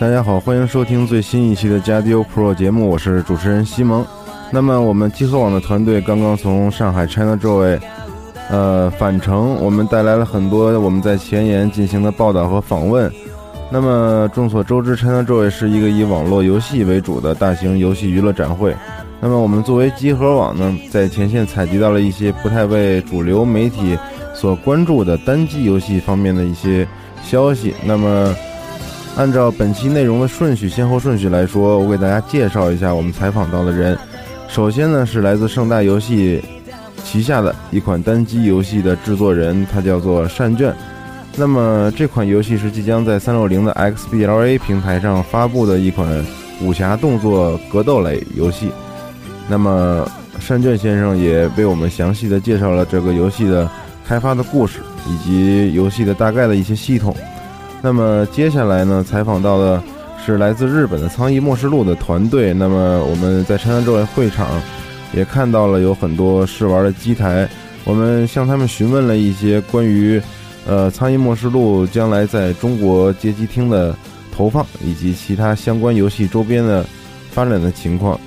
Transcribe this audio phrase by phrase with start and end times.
[0.00, 4.04] 大家好，欢迎收听最新一期的加迪欧 Pro 节目，我是主持人西蒙。
[4.50, 7.78] 那么我们集合网的团队刚刚从上海 China Joy，
[8.50, 13.10] 呃返程，我们带来了很多我们在前沿进行的报道和访问。
[13.70, 18.74] 那么众所周知，China Joy 是一个以网络游戏为主的大型游戏娱乐展会。
[19.20, 23.96] 那么我们作为集合网呢，在前线采集到了一些不太为主流媒体
[24.34, 26.86] 所关注的单机游戏方面的一些
[27.22, 27.72] 消息。
[27.86, 28.34] 那么
[29.16, 33.96] 按照本期内容的顺序，先后顺序来说，我给大家介绍一下我们采访到的人。
[34.48, 36.42] 首先呢，是来自盛大游戏
[37.04, 40.74] 旗下的一款单机游戏的制作人，他叫做善卷。
[41.36, 46.08] 那么这款游戏是即将在三六零的 XBLA 平台上发布的一款
[46.60, 48.70] 武侠动作格斗类游戏。
[49.48, 50.08] 那么
[50.40, 53.70] 善卷先生也为我们详细的介绍了这个游戏的
[54.04, 57.16] 开发的故事，以及游戏的大概的一些系统。
[57.84, 59.82] 那么接下来呢，采访到的
[60.24, 62.54] 是来自日本的苍翼末世录的团队。
[62.54, 64.58] 那么我们在长安周围会场
[65.12, 67.46] 也看到了有很多试玩的机台，
[67.84, 70.18] 我们向他们询问了一些关于
[70.66, 73.94] 呃苍翼末世录将来在中国街机厅的
[74.34, 76.82] 投放以及其他相关游戏周边的
[77.32, 78.18] 发展的情况。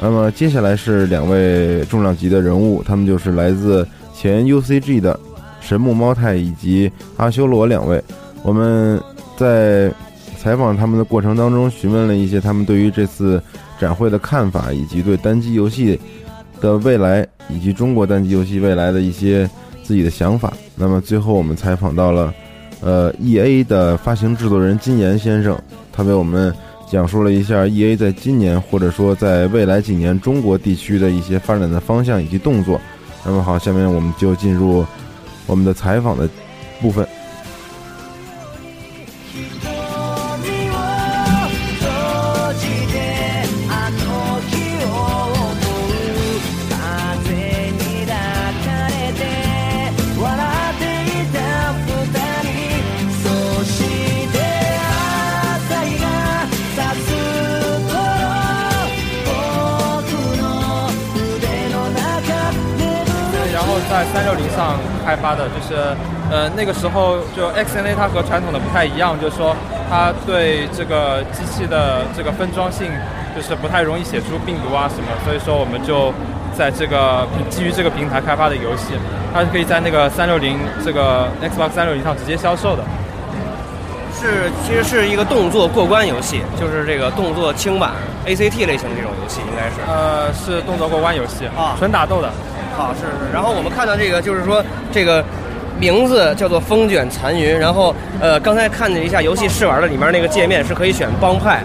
[0.00, 5.20] 那么接下来是两位重量级的人物，他们就是来自前 UCG 的
[5.60, 8.02] 神木猫太以及阿修罗两位。
[8.42, 9.00] 我们
[9.36, 9.92] 在
[10.38, 13.42] 采访他们的过程当中，询问了一些他们对于这次
[13.78, 16.00] 展会的看法，以及对单机游戏
[16.60, 19.48] 的未来，以及中国单机游戏未来的一些
[19.82, 20.52] 自己的想法。
[20.74, 22.32] 那么最后，我们采访到了
[22.80, 25.60] 呃 E A 的发行制作人金岩先生，
[25.92, 26.54] 他为我们
[26.90, 32.80] 讲述了一下 E A 在今年或者说在未来几年中国地区的一些发展的方向以及动作。
[33.22, 34.82] 那么好，下面我们就进入
[35.46, 36.26] 我们的采访的
[36.80, 37.06] 部分。
[66.30, 69.54] 呃，那个时候就 XNA 它和传统的不太一样，就是说
[69.88, 72.86] 它对这个机器的这个分装性，
[73.34, 76.12] 就是不太容易写出病毒啊什么，所以说我们就
[76.56, 78.94] 在这个基于这个平台开发的游戏，
[79.32, 82.84] 它是可以在那个三六零这个 Xbox 三六零上直接销售的。
[84.12, 87.92] 是，其实是一个动作过关游戏，就是这个动作轻版
[88.26, 89.80] ACT 类型的这种游戏，应该是。
[89.88, 92.28] 呃，是动作过关游戏啊，纯打斗的。
[92.78, 94.62] 啊，是是，然后我们看到这个，就是说
[94.92, 95.24] 这个
[95.80, 101.62] 名字叫做《风卷残云》，然后呃，刚才看了一下游戏试玩的里面那个界面是可以选帮派，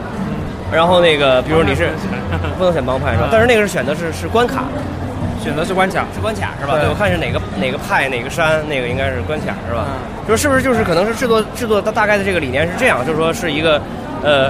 [0.71, 1.89] 然后那个比如你是
[2.57, 3.27] 不能选帮派是吧？
[3.29, 4.63] 但是那个是选的是是关卡，
[5.43, 6.79] 选的是关卡，是关卡是吧？
[6.79, 9.85] 对，我看是哪个哪个派哪个山，那个应该是关卡是吧？
[10.25, 13.81] 就是是不是就是可能是制作制作的大概的这个理念是这样，就是说是一个
[14.23, 14.49] 呃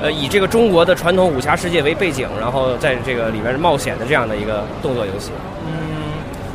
[0.00, 5.32] 呃以这个中国的传统武侠世界为背景，然后在这个里面冒险的这样的一个动作游戏。
[5.66, 5.72] 嗯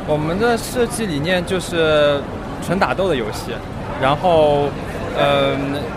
[0.08, 2.18] 我们的设计理念就是
[2.64, 3.52] 纯打斗的游戏，
[4.00, 4.64] 然后，
[5.18, 5.56] 嗯，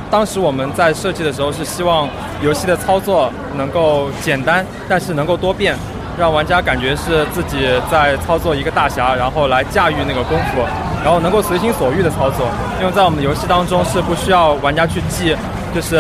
[0.10, 2.08] 当时我们在设计的时候是希望
[2.42, 5.76] 游戏的操作能够简单，但是能够多变，
[6.18, 10.62] 让玩家感觉是自己在操作一个大侠，然后来驾驭那个功夫，
[11.04, 12.48] 然后能够随心所欲的操作。
[12.80, 15.36] 因为在我们的游戏当中是不需要玩家去记，
[15.74, 15.98] 就是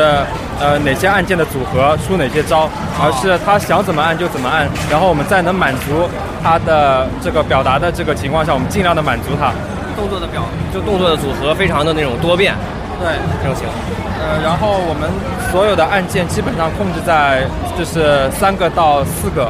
[0.59, 2.69] 呃哪些按键的组合出哪些招，
[2.99, 6.07] 而是他想怎么按就怎么按，然后我们再能满足。
[6.43, 9.53] 他的这个表达的这个情况下，我们尽量的满足他
[10.01, 10.41] 动作的表，
[10.73, 12.55] 就动作的组合非常的那种多变，
[12.99, 13.77] 对，这种情况。
[14.17, 15.07] 呃，然后我们
[15.51, 17.45] 所有的按键基本上控制在
[17.77, 19.45] 就是三个到四个，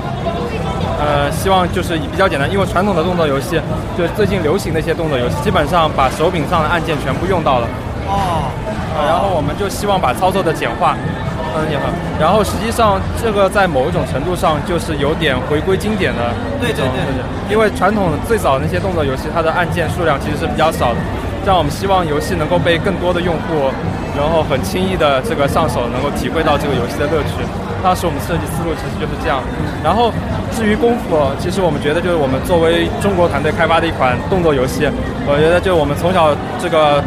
[0.99, 3.61] 呃，希望就是比较简单，因为传统的动作游戏，
[3.97, 7.67] 就是最近流行的一些动作游戏，基本上把手柄上的按键全部用到了。
[8.07, 8.70] 哦，呃
[9.07, 10.95] 然后我们就希望把操作的简化，
[11.55, 11.85] 嗯，简化。
[12.19, 16.21] 然后实际上这个在某一种程度上就是有点回归经典的
[16.59, 16.99] 对对对
[17.49, 20.99] 因为传统最早那些动作游戏，它的按键数量其实是比较少的。
[21.43, 23.73] 这样我们希望游戏能够被更多的用户，
[24.15, 27.41] 然后很轻易的这个上手，能够体会到这个游戏的乐趣。
[27.81, 29.41] 当时我们设计思路其实就是这样。
[29.83, 30.13] 然后
[30.53, 34.85] 至于功夫，其实我们觉得就是我们作为中国团队开发的一款动作游戏，
[35.25, 36.29] 我觉得就我们从小
[36.61, 37.01] 这个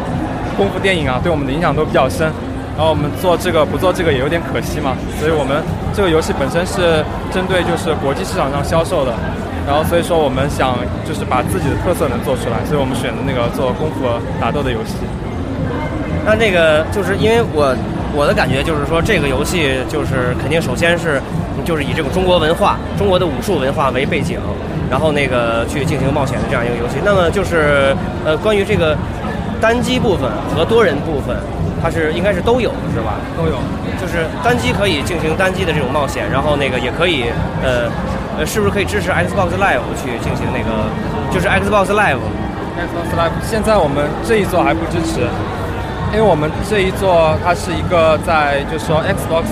[0.57, 2.31] 功夫电影啊，对我们的影响都比较深。
[2.75, 5.63] 然后我们做这个不做这个也有点可惜嘛，所以我们
[5.95, 6.99] 这个游戏本身是
[7.31, 9.15] 针对就是国际市场上销售的，
[9.65, 10.75] 然后所以说我们想
[11.07, 14.03] 就是把自己的特色能做出来，所以我们选的那个做功夫
[14.41, 14.99] 打斗的游戏。
[16.25, 17.71] 那那个就是因为我
[18.11, 21.21] 我的感觉就是说，这个游戏就是肯定首先是
[21.63, 24.37] 就是以这种中国文化、中国的武术文化为背景，
[24.91, 26.99] 然后那个去进行冒险的这样一个游戏。
[27.05, 28.97] 那么就是呃，关于这个
[29.61, 31.35] 单机部分和多人部分，
[31.81, 33.15] 它是应该是都有是吧？
[33.37, 33.57] 都有。
[34.01, 37.25] 就是单机可以进行单机的这种冒险，然后那个也可以
[37.63, 37.89] 呃
[38.37, 40.85] 呃，是不是可以支持 Xbox Live 去进行那个
[41.31, 45.21] 就是 Xbox Live？Xbox Live 现在我们这一座还不支持，
[46.11, 49.47] 因为我们这一座它是一个在就是说 Xbox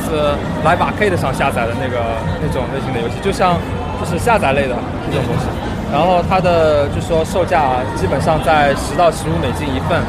[0.65, 2.03] Live Arcade 上下载的那个
[2.44, 3.55] 那种类型的游戏，就像
[3.97, 4.75] 就是下载类的
[5.09, 5.47] 这种东西。
[5.93, 10.01] 然后它的就是说售价基本上在十到十五美金一份，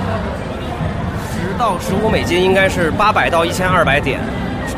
[1.29, 4.19] 十到十五美金应该是八百到一千二百点，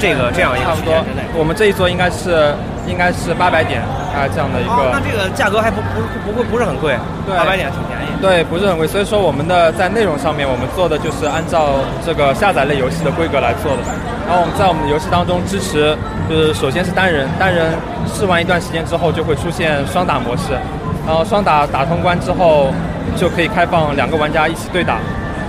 [0.01, 1.23] 这个这样一个差不多区间之内。。
[1.39, 2.53] 我们这一座应该是
[2.89, 8.11] 应该是八百点啊这样的一哦，那，这个价格还不不不会不是很贵，对八百点挺便宜。
[8.21, 8.85] 对，不是很贵。
[8.85, 13.83] 所以说我们的在内容上面，我们做的就是按照这个下载类游戏的规格来做的。
[14.27, 15.97] 然后我们在我们的游戏当中支持，
[16.29, 17.71] 就是首先是单人，单人
[18.11, 20.59] 试玩一段时间之后就会出现双打模式，
[21.07, 22.73] 然后双打打通关之后
[23.17, 24.99] 就可以开放两个玩家一起对打。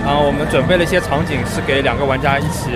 [0.06, 2.70] 然后我们准备了一些场景，是给两个玩家一起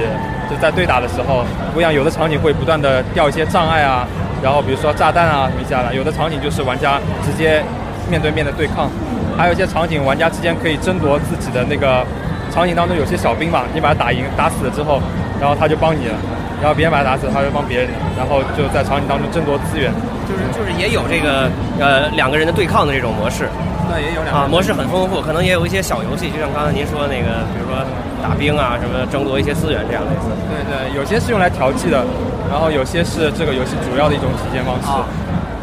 [0.51, 4.07] 就在对打的时候，不一样，有的场景会不断的掉一些障碍啊，
[4.43, 7.63] 然后比如说炸弹啊什么一下的，有的场景就是玩家直接
[8.11, 8.91] 面对面的对抗，
[9.39, 12.05] 还有一些场景玩家之间可以争夺自己的那个
[12.51, 15.01] 场景当中有些小兵嘛，你把他打赢打死了之后，
[15.43, 16.15] 然后他就帮你了，
[16.63, 19.91] 然后别人把他打死，他就帮别人，然后就在场景当中争夺资源。
[20.23, 21.51] 就是就是也有这个
[21.83, 23.51] 呃两个人的对抗的这种模式
[23.91, 27.83] 那，也有两啊，模式很丰富，可能也有一些小游戏，就像刚才您说那个，比如说
[28.23, 30.31] 打兵啊，什么争夺一些资源这样类似。
[30.47, 32.07] 对对，有些是用来调剂的，
[32.49, 34.87] 然后有些是这个游戏主要的一种体现方式。
[34.87, 35.03] 啊，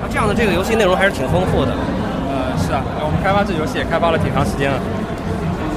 [0.04, 1.72] 那这样的这个游戏内容还是挺丰富的。
[2.28, 4.78] 呃，是啊，我们开发这游戏也开发了挺长时间了。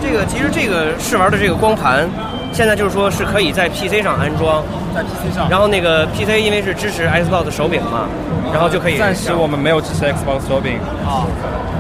[0.03, 2.11] 这个其实这个试玩的这个光盘，
[2.53, 4.63] 现在就是说是可以在 PC 上安装，
[4.95, 5.49] 在 PC 上。
[5.49, 8.07] 然后那个 PC 因为是支持 Xbox 手柄嘛，
[8.53, 10.75] 然后就可以暂时我们没有支持 Xbox 手柄。
[11.05, 11.25] 啊。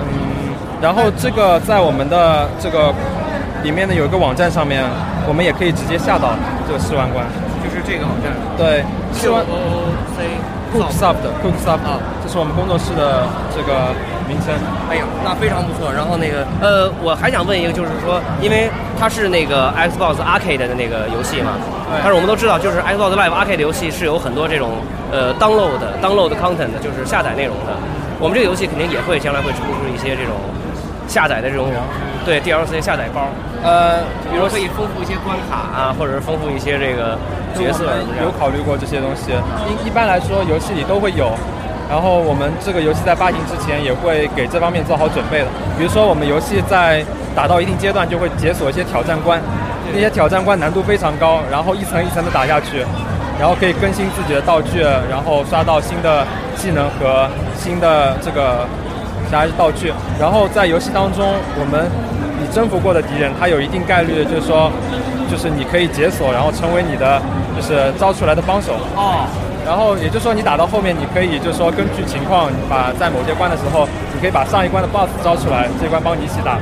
[0.09, 2.93] 嗯，然后这个在我们的这个
[3.63, 4.83] 里面的有一个网站上面，
[5.29, 6.35] 我们也可以直接下到
[6.67, 7.25] 这个试玩官。
[7.63, 8.33] 就是这个网站。
[8.57, 8.83] 对，
[9.15, 10.27] 试玩 O C
[10.75, 12.01] Cooksoft Cooksoft 啊。
[12.25, 13.95] 这是我们工作室的这个
[14.29, 14.55] 名称。
[14.91, 15.93] 哎呀，那非常不错。
[15.93, 21.59] 然后那个，呃，我还想问一个，就是说，因为它是那个 Xbox Arcade 的那个游戏嘛，
[21.91, 27.73] 对但是我们都知道，就是 Xbox Live Arcade 游戏是有很多这种呃 download download content 的，就是下载内容的。
[28.21, 30.37] 我们这个游戏肯定也会将来会出出一些这种
[31.09, 31.67] 下载的这种
[32.25, 33.27] 对 DLC 下载包，
[33.65, 33.99] 呃，
[34.31, 37.19] 比如可以丰富一些关卡啊，或者是丰富一些这个
[37.59, 37.91] 角色
[38.23, 39.33] 有考虑过这些东西。
[39.67, 41.33] 一一般来说，游戏里都会有。
[41.93, 45.47] 然后我们这个游戏在发行之前也会给这方面做好准备的。
[45.77, 47.05] 比如说，我们游戏在
[47.37, 49.39] 打到一定阶段就会解锁一些挑战关，
[49.93, 52.81] 那些挑战关难度非常高，然后一层一层的打下去，
[53.39, 58.65] 然后可以更新自己的道具，然后刷到新的技能和新的这个
[59.31, 59.93] 啥道具。
[60.19, 61.29] 然后在游戏当中，
[61.61, 61.85] 我们
[62.41, 64.73] 你征服过的敌人，他有一定概率就是说，
[65.31, 67.21] 就是你可以解锁，然后成为你的
[67.55, 68.73] 就是招出来的帮手。
[68.97, 69.29] 哦，
[69.65, 76.59] 然后也就是说，你打到后面，你可以就是说根据情况，把在某些关的时候，你可以把上一关的 BOSS 招出来，这一关帮你一起打。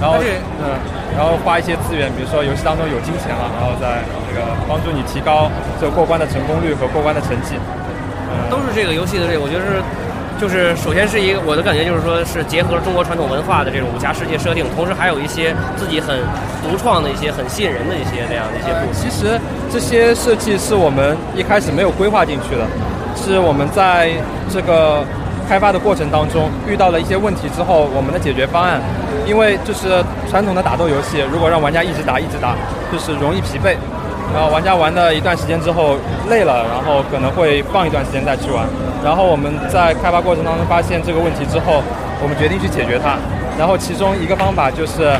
[0.00, 0.16] 然后
[0.62, 0.78] 嗯，
[1.16, 7.58] 然后花一些资源，比如说游戏当中有金钱了，然后再那个帮助你提高这个过关的成功率和过关的成绩。
[8.48, 9.82] 都是这个游戏的这个，我觉得是。
[10.38, 16.14] 就是首先是一个我的感觉，就是说是结合了中国传统文化的这种武侠世界设定，同时还有一些自己很
[16.62, 18.94] 独创的一些很吸引人的一些那样的一些部分。
[18.94, 19.34] 其实
[19.70, 22.66] 这些设计是我们一开始没有规划进去的，
[23.16, 24.10] 是我们在
[24.50, 25.04] 这个
[25.48, 28.80] 开发的过程当中遇到了一些问题之后，我们的解决方案，
[29.26, 32.54] 因为就是传统的打斗游戏，如果让玩家一直打一直打，
[32.90, 33.76] 就是容易疲惫。
[34.34, 35.96] 然后玩家玩了一段时间之后
[36.28, 38.66] 累了，然后可能会放一段时间再去玩。
[39.02, 41.82] 然后我们在开发过程当中发现这个问题之后，
[42.20, 43.16] 我们决定去解决它。
[43.58, 45.16] 然后其中一个方法就是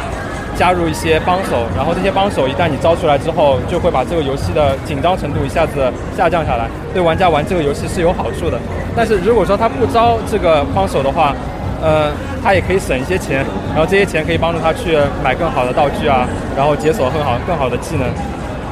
[0.59, 8.59] 加入一些帮手，然后这些帮手一旦你招出来之后，就会把这个游戏的紧张程度一下子下降下来，对玩家玩这个游戏是有好处的。
[8.97, 11.33] 但是如果说他不招这个帮手的话，
[11.81, 12.11] 呃，
[12.43, 18.05] 他也可以省一些钱，然后这些钱可以帮助他去买更好的道具啊，然后解锁更好更好的技能。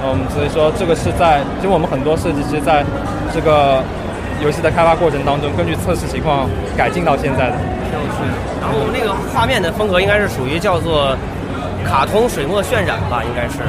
[0.02, 2.84] 嗯，所以说这个是在，其实我们很多设计师在
[3.32, 3.80] 这个
[4.42, 7.56] 游戏的开发过程当中，根据测试情况改进到现在的。
[8.10, 8.22] 是。
[8.60, 11.16] 然后我们那个画面的风格应该是属于叫做
[11.88, 13.62] 卡通水墨渲染吧，应该是。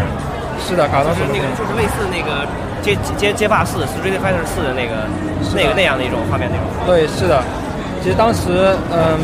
[0.60, 2.46] 是的，卡通就是那个，就是类似那个
[2.82, 5.08] 街街街霸四、Street Fighter 四的那个
[5.56, 6.66] 那个那样的一种画面那种。
[6.86, 7.42] 对，是的。
[8.02, 9.18] 其实当时，嗯，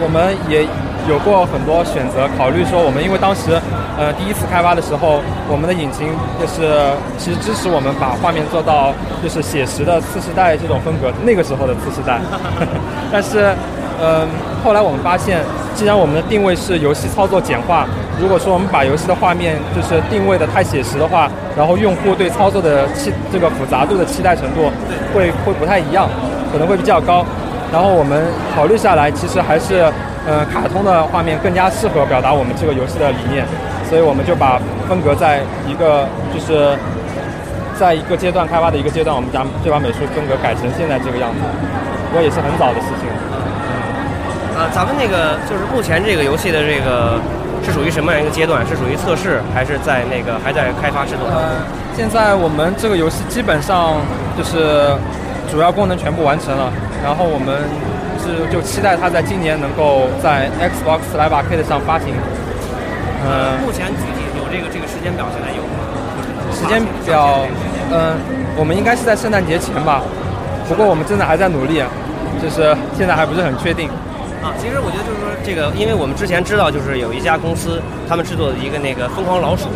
[0.00, 0.66] 我们也。
[1.06, 3.60] 有过很多选择，考虑说我们因为当时，
[4.00, 5.20] 呃，第一次开发的时候，
[5.52, 6.08] 我们的引擎
[6.40, 6.72] 就是
[7.20, 8.88] 其实支持我们把画面做到
[9.22, 12.16] 就是写实的次世代这种风格，那个时候的次世代。
[13.12, 13.52] 但是，
[14.02, 14.26] 嗯，
[14.64, 15.40] 后来我们发现，
[15.74, 17.86] 既然我们的定位是游戏操作简化，
[18.20, 24.70] 如果说我们把游戏的画面就是定位的太写实的话，然后用户对操作的期这个复杂度的期待程度
[25.14, 26.08] 会会不太一样，
[26.52, 27.24] 可能会比较高。
[27.72, 28.24] 然后我们
[28.54, 29.84] 考虑下来，其实还是。
[30.26, 33.44] 嗯，卡通的画面更加适合表达我们这个游戏的理念，
[33.90, 34.58] 所以我们就把
[34.88, 36.72] 风格在一个就是
[37.76, 41.44] 在一个阶段开发的一个阶段，我们将就把美术风格改成现在这个样子，
[42.08, 43.04] 不过也是很早的事情。
[44.56, 47.20] 呃，咱们那个就是目前这个游戏的这个
[47.64, 48.64] 是属于什么样一个阶段？
[48.66, 51.26] 是属于测试，还是在那个还在开发制作？
[51.28, 51.62] 呃，
[51.96, 53.96] 现在我们这个游戏基本上
[54.38, 54.94] 就是
[55.50, 57.62] 主要功能全部完成了，然后我们。
[58.24, 62.14] 是，就期待它在今年能够在 Xbox Live Arcade 上发行。
[63.20, 65.76] 呃，目前具体有这个这个时间表现在有吗？
[66.56, 67.44] 时间表，
[67.92, 68.16] 嗯，
[68.56, 70.00] 我们应该是在圣诞节前吧。
[70.66, 71.82] 不过我们真的还在努力，
[72.40, 73.90] 就是现在还不是很确定。
[74.44, 79.68] 啊，其实我觉得就是说这个，因为我们之前知道，就是有一家公司他们制作的一个那个疯狂老鼠，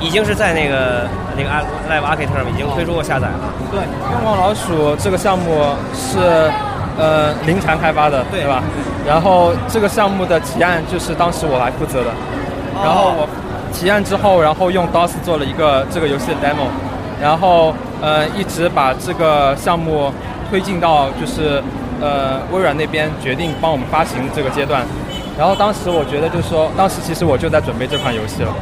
[0.00, 1.06] 已经是在那个
[1.38, 1.48] 那个
[1.88, 3.38] Live Arcade 上面已经推出过下载了。
[3.70, 5.62] 对，疯狂老鼠这个项目
[5.94, 6.50] 是。
[6.98, 8.62] 呃，林禅开发的，对吧？
[9.06, 12.06] 然后这个项目的提案就是当时我来负责的。
[12.82, 13.28] 然后我
[13.70, 16.68] 提案之后，然后用 DOS 做了一个这个游戏的 demo，
[17.20, 20.10] 然后呃一直把这个项目
[20.48, 21.62] 推进到就是
[22.00, 24.82] 呃微软那边决定帮我们发行这个阶段。
[25.38, 28.52] 然后当时我觉得就是说，当时其实我就在准备这款游戏了。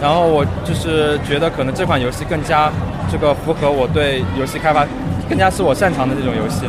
[0.00, 2.70] 然后我就是觉得可能这款游戏更加
[3.10, 4.86] 这个符合我对游戏开发，
[5.28, 6.66] 更加是我擅长的这种游戏。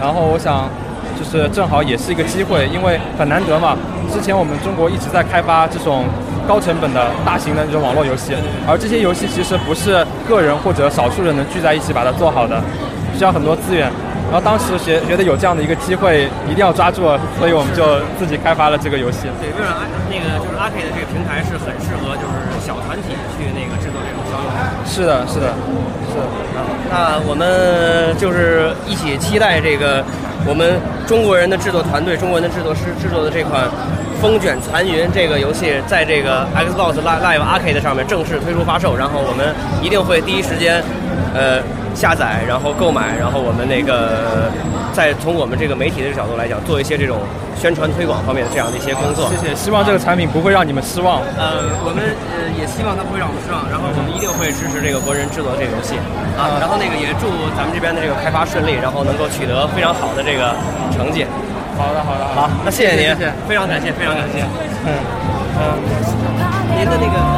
[0.00, 0.68] 然后我想，
[1.18, 3.76] 就是正好也是一个机会，因为很难得嘛。
[4.12, 6.04] 之前我们中国一直在开发这种
[6.46, 8.34] 高成本的大型的这种网络游戏，
[8.68, 12.60] 而这些游戏其实不是个人或者少数人能聚在一起把它做好的，
[13.16, 13.90] 需要很多资源。
[14.34, 17.02] 然后当时觉觉得有这样的一个机会，一定要抓住，
[17.38, 17.86] 所以我们就
[18.18, 19.30] 自己开发了这个游戏。
[19.38, 19.70] 对，微软
[20.10, 24.50] 那个就是阿 K 的这个平台是很适合就是小团体去那个制作这种商用。
[24.84, 25.54] 是的，是的。
[26.90, 30.02] 那我们就是一起期待这个
[30.44, 33.62] 我们中国人的制作团队、中国人的制作师制作的这款
[34.20, 40.82] 《风卷残云》这个游戏，在这个 Xbox Live Arcade 上面正式推出发售，然后我们一定会第一时间，
[41.32, 41.62] 呃。
[41.94, 44.50] 下载，然后购买，然后我们那个
[44.92, 47.20] 再从我们这个媒体的角度来讲，做一些这种
[47.54, 49.30] 宣传推广方面的这样的一些工作。
[49.30, 51.22] 谢谢，希望这个产品不会让你们失望。
[51.38, 52.02] 呃，我们
[52.34, 55.94] 呃也希望它不会让我们失望，然后我们一定会支持这个国人制作这个游戏
[56.34, 56.58] 啊。
[56.58, 60.50] 然后那个也祝咱们这边的这个开发顺利，然后能够取得非常好的这个
[60.90, 61.24] 成绩。
[61.78, 63.14] 好的，好的，好，那谢谢您，
[63.46, 64.42] 非常感谢，非常感谢。
[64.86, 64.90] 嗯
[65.58, 65.62] 嗯，
[66.76, 67.33] 您的那个。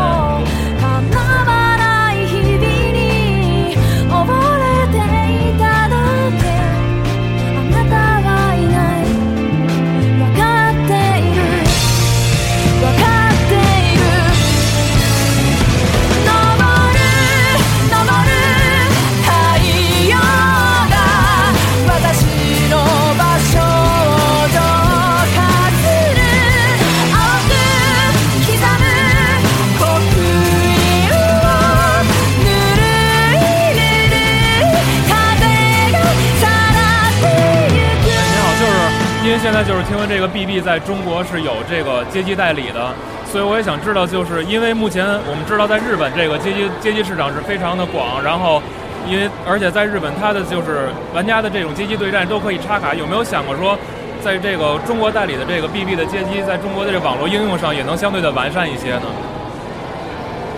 [39.46, 42.92] 现在就是听闻这个 BB 在中国是有这个街机代理的，
[43.30, 48.60] 所以我也想知道，就是因为目前我们知道在日本这个街机街机市场是非常的广，然后
[49.06, 53.78] 因为而且在日本，它的就是玩家的这种街机对战都可以插卡，有没有想过说，
[54.20, 59.06] 在这个中国代理的这个 BB 的街机，在中国的这网络应用上也能相对的完善一些呢？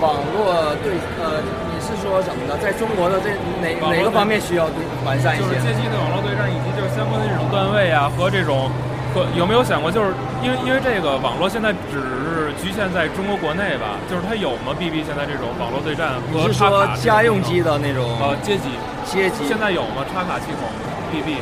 [0.01, 1.45] 网络对呃，
[1.88, 2.58] 是说怎么的？
[2.58, 4.68] 在中国的这哪网络哪个方面需要
[5.06, 5.74] 完善一就是街些？
[5.80, 8.72] 机的网络对战以及就是相关的这种段位啊和这种
[9.14, 14.74] 和有没有想过，就是因为因为这个网络现在只是局限在中国国内吧，就是它有吗？
[14.78, 18.74] BB 现在这种网络对战你是和插卡说家用机的那种呃街机
[19.06, 19.46] 街机？
[19.48, 20.04] 现在有吗？
[20.12, 20.66] 插卡系统
[21.12, 21.38] BB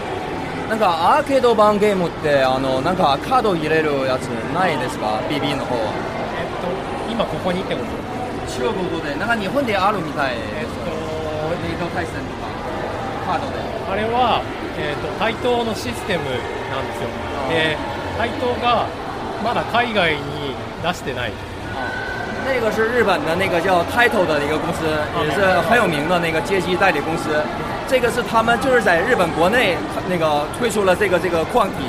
[0.70, 5.92] なんかアーケード版ゲームってあのなんかカード入れるやつないですか ?BB の方は。
[6.40, 6.68] えっと
[7.12, 7.88] 今ここにってこと
[8.57, 10.73] 中国語でなんか日本であるみたいです。
[11.63, 12.49] レイド対戦とか
[13.27, 13.61] カードで。
[13.89, 14.43] あれは、
[14.77, 17.09] えっと対等のシステムなんですよ
[17.49, 17.77] で
[18.19, 18.89] 対等が
[19.45, 21.33] まだ海外に出してない
[22.45, 24.87] 那个是日本的那个叫 Title 的一个公司，
[25.23, 27.31] 也是很有名的那个街机代理公司。
[27.89, 29.77] 这个是他们就是在日本国内
[30.09, 31.87] 那个推出了这个这个矿体，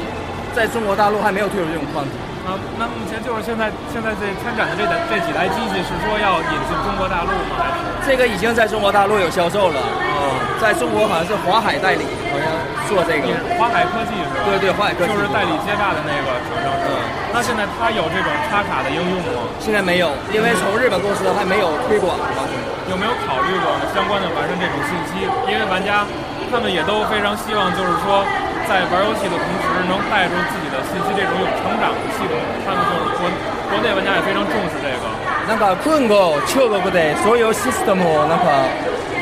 [0.56, 2.12] 在中国大陆还没有推出这种矿体。
[2.48, 7.60] 啊，那目前就是现在现在这参展的这台这几台机器是说要引进中国大陆吗？
[7.60, 8.08] 还是？
[8.08, 12.48] 这个已经在中国大陆有销售了，哦在中国好像是华海代理，好像
[12.88, 13.28] 做这个
[13.60, 14.48] 华海科技是吧？
[14.48, 16.98] 对对，华海科技就是代理街霸的那个厂商是吧？
[17.36, 19.44] 那现在它有这种插卡的应用吗？
[19.60, 22.48] 现在没有，因为从日本公司还没有推广嘛。
[22.88, 25.28] 有没有考虑过相关的完善这种信息？
[25.52, 26.08] 因为玩家
[26.48, 28.24] 他们也都非常希望，就是说
[28.68, 32.36] 在玩游戏的同时能带出自己的信息，这种有成长的系统。
[32.68, 33.32] 他们就是国
[33.72, 35.08] 国内玩家也非常重视这个。
[35.48, 38.68] なんか今後中国でそういうシステムをなんか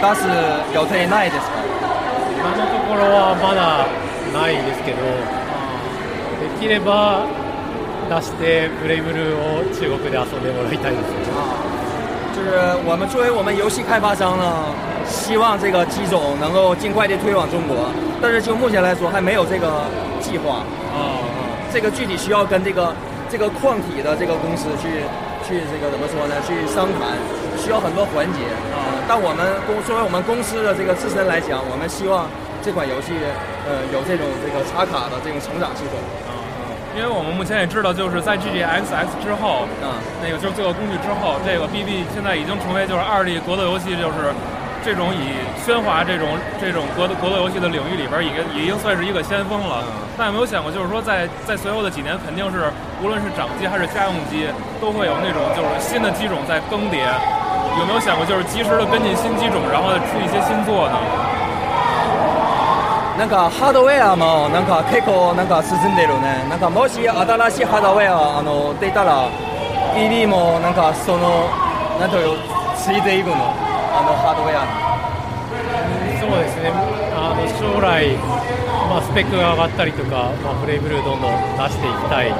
[0.01, 0.27] 出す
[0.73, 1.61] 予定ないですか？
[2.33, 3.85] 今のところはまだ
[4.33, 4.97] ないですけど
[6.41, 7.27] できれば
[8.09, 11.13] 出してブレイブルーを中国で遊んでもらいたいです
[12.35, 12.49] 就是
[12.85, 14.65] 我们作为我们游戏开发商呢，
[15.07, 17.89] 希望这个机种能够尽快的推往中国，
[18.21, 19.85] 但是就目前来说还没有这个
[20.19, 20.63] 计划。
[20.93, 21.23] 哦
[21.75, 22.95] 这个具体需要跟这个
[23.29, 25.03] 这个矿体的这个公司去
[25.43, 26.39] 去这个怎么说呢？
[26.47, 27.11] 去商谈，
[27.59, 28.39] 需要很多环节。
[28.71, 32.31] 啊、但我们公作为我们公司的这个自身来讲，我们希望
[32.63, 33.11] 这款游戏
[33.67, 35.99] 呃有这种这个插卡的这种成长系统。
[36.95, 44.31] 因为我们目前也知道，就是在 GGXX 之后，啊、那个就是罪恶工具之后，这个 BB 现在已经成为就是二 D 格斗游戏，就是
[44.84, 46.28] 这种以喧哗这种
[46.60, 49.84] 这种格斗格斗游戏的领域里边，已经已经算是一个先锋了。
[50.16, 54.48] 那有没有想过，就是说在在随后的几年，肯定是无论是掌机还是家用机，
[54.80, 57.04] 都会有那种就是新的机种在更迭。
[57.78, 60.96] 有没有想过，就是及时的跟进新机种，然后出一些新作呢？
[63.18, 66.48] なんかハードウェアもなんか結構なんか進んでるね。
[66.48, 69.28] なんかもし新しいハードウェアあの出たら
[69.94, 71.50] BB もなんかその
[72.00, 72.38] なんという
[72.74, 73.36] ついていくの
[73.95, 74.67] あのハードウェア。
[76.19, 76.69] そうですね。
[77.15, 78.11] あの将来、
[78.89, 81.37] まあ、スペックが上がったりとか、まあ、ブレイブルーどんどん出
[81.69, 82.33] していきたい。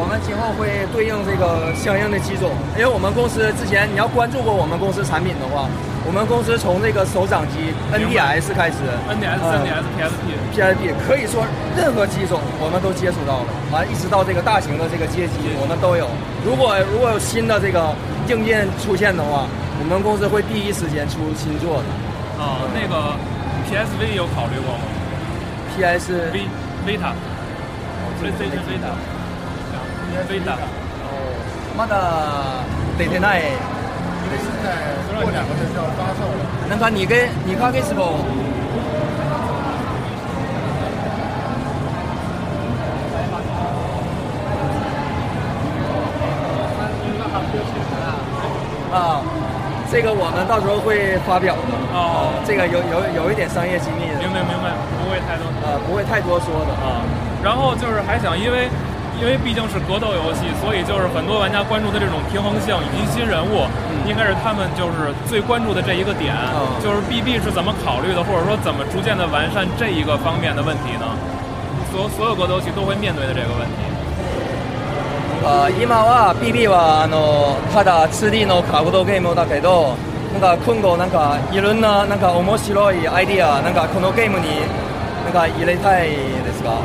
[0.00, 5.68] 我们今后会对应这个相应的机种，因为我们公司之前你要关注过我们公司产品的话，
[6.05, 8.77] 我们公司从这个手掌机 NDS 开始
[9.09, 11.41] NDS、呃 3DS、PSP， PSP 可以说
[11.75, 16.07] 任何机种我们都接触到了，完一直到这个大型的这个街机我们都有。
[16.45, 17.89] 如果如果有新的这个
[18.29, 19.49] 硬件出现的话，
[19.81, 21.89] 我们公司会第一时间出新作的。
[22.37, 23.17] 啊，那个
[23.65, 24.85] PSV 有考虑过吗
[25.73, 26.45] PS ？V
[26.85, 27.11] Vita
[28.21, 28.93] PlayStation Vita
[30.29, 30.55] Vita
[31.75, 32.63] まだ
[32.97, 33.68] 出てない。
[36.69, 38.19] なんか2ヶ2ヶ月後。
[48.91, 49.21] 啊，
[49.91, 51.73] 这个我们到时候会发表的。
[51.93, 54.71] 哦，这个有有有一点商业机密的，明白明白，
[55.03, 55.43] 不会太多。
[55.63, 56.71] 呃，不会太多说的。
[56.79, 57.03] 啊，
[57.43, 58.69] 然后就是还想，因为
[59.19, 63.63] 因为毕竟是格斗游戏，所以就是很多玩家关注的这种平衡性以及新人物，
[64.05, 66.35] 应该是他们就是最关注的这一个点，
[66.83, 71.07] 就是 BB 是怎么考虑的，或者说怎么逐渐的完善这一个方面的问题呢？
[71.91, 73.79] 所所有格斗游戏都会面对的这个问题。
[75.45, 79.95] あ今は BB はあのただ 2D の格闘ゲームだけど
[80.33, 84.47] なんか今後なんかいろんななんか面白いアイディアなんかこのゲームに
[85.23, 86.81] なんか入れたいですか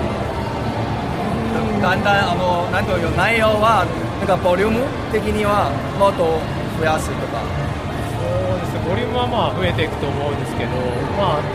[1.85, 3.85] だんだんあのなんという内容は
[4.17, 4.81] なんかボリューム
[5.13, 5.69] 的には
[6.01, 6.41] もっと
[6.81, 7.45] 増やすとか。
[7.45, 8.81] そうですね。
[8.89, 10.73] ボリュームはまあ増えていくと思うんですけど、
[11.13, 11.45] まあ、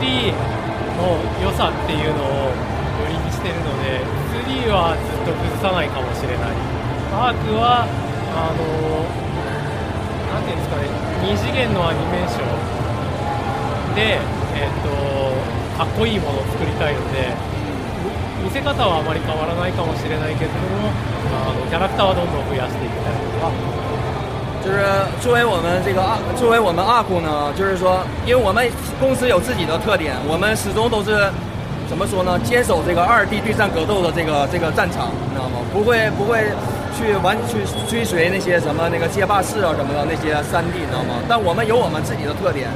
[0.00, 0.32] 2D
[0.96, 2.48] の良さっていうのを
[3.04, 4.00] 売りにしてるので
[4.64, 6.56] 2D はずっと崩さないかもしれない。
[7.12, 8.64] アークはあの
[10.32, 10.88] なんていうんですかね。
[11.28, 14.16] 二次元のアニメーションで、
[14.56, 14.88] えー、と
[15.76, 17.36] かっこいいものを作りたいので
[18.43, 20.91] 見せ方はあまり変わらないかもしれないけれども
[21.29, 23.19] あのキャラクターはどんどん増やしていきたい
[24.59, 24.83] 就是
[25.21, 31.31] 作为我们这个阿，作为我们阿库呢，就是说，因为我们公司有自己的特点，我们始终都是
[31.87, 32.37] 怎么说呢？
[32.43, 35.63] 坚守这个二 D 对战格斗的这个这个战场，你知道吗？
[35.71, 36.43] 不会不会
[36.91, 41.23] 去完去追随那些什么那个街霸式啊什么的那些三 D，你知道吗？
[41.27, 42.67] 但我们有我们自己的特点，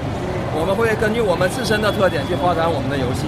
[0.55, 3.27] 我们会根据我们自身的特点去发展我们的游戏，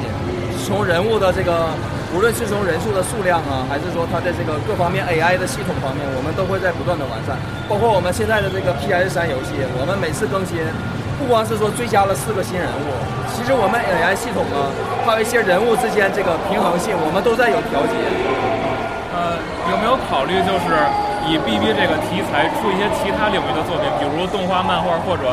[0.66, 1.76] 从人物的这个。
[2.15, 7.39] 无论是从人数的数量啊，还是说它的这个各方面 AI 的系统方面，我们都会在不断的完善。
[7.69, 10.59] 包括我们现在的这个 PS 三游戏，我们每次更新，
[11.19, 12.91] 不光是说追加了四个新人物，
[13.31, 14.59] 其实我们 AI 系统呢，
[15.07, 17.95] 还有一些人物之间这个平衡性，我们都在有调节。
[19.15, 19.39] 呃，
[19.71, 20.67] 有没有考虑就是
[21.28, 25.26] 以 BB 这个题材出一些其他领域的作品，比如动画、漫画，或者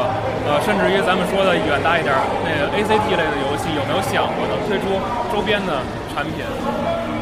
[0.49, 4.57] 呃，甚至于咱们说的远大一点那个 ACT 类的游戏，有没有想过呢？
[4.67, 4.99] 推出
[5.33, 5.73] 周边的？
[6.15, 6.45] 产品。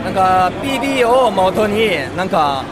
[0.05, 2.65] なんか BB を元になんか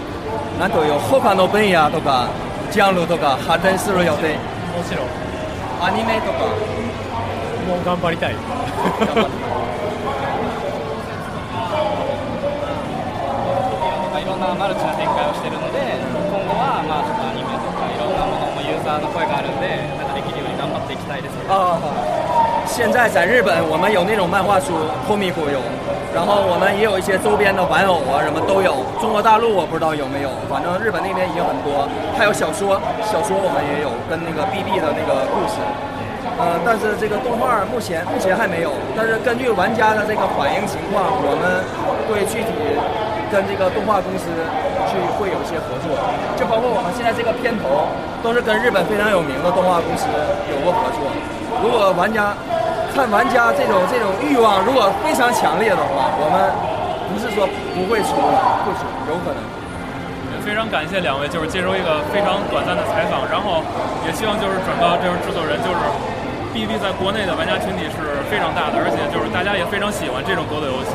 [0.59, 2.29] なんという他の分野とか
[2.71, 4.35] ジャンルとか発展する予定。
[4.75, 5.07] もちろん。
[5.85, 6.39] アニメとか。
[7.69, 8.35] もう頑張りたい。
[14.53, 15.79] マルチな展開をしているので
[16.29, 21.35] 今後はまあちょっとアニメとかいろんなものもユーザーの声があるんでなんかできるように頑張っていきたいです。
[21.49, 22.69] ああ。
[22.69, 24.77] 现在在日本，我们有那种漫画书，
[25.09, 25.59] Comic 有。
[26.13, 28.85] 然后我们也有一些周边的玩偶啊，什么都有。
[29.01, 31.89] 中国大陆我不知道有没有，反正日本那边已经很多。
[32.17, 35.61] 还有小说，小说我们也有跟那个 BB 的那个故事。
[36.37, 38.73] 呃，但是这个动画目前目前还没有。
[38.97, 41.65] 但是根据玩家的这个反应情况，我们
[42.09, 42.53] 会具体
[43.34, 44.30] 跟这个动画公司
[44.86, 45.98] 去会有一些合作。
[46.38, 47.90] 就包括我们现在这个片头，
[48.22, 50.06] 都是跟日本非常有名的动画公司
[50.54, 51.10] 有过合作。
[51.66, 52.38] 如果玩家。
[52.94, 56.46] 看玩家这种这种欲望，如果非常强烈的话，我们
[57.10, 58.14] 不是说不会出，
[58.62, 59.42] 会出，有可能。
[60.46, 63.66] 非常感谢两位，就是接受一个非常短暂的采访，然后
[64.06, 65.82] 也希望就是转告这个制作人，就是
[66.54, 70.94] BB 在国内的玩家群体是非常大的，而且就是大家也非常喜欢这种格斗游戏。